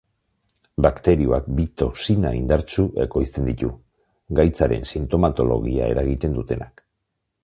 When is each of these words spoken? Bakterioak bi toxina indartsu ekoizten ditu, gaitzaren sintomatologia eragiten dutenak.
Bakterioak 0.83 1.49
bi 1.59 1.65
toxina 1.81 2.31
indartsu 2.37 2.85
ekoizten 3.05 3.49
ditu, 3.51 3.69
gaitzaren 4.39 4.87
sintomatologia 4.93 5.91
eragiten 5.97 6.35
dutenak. 6.39 6.83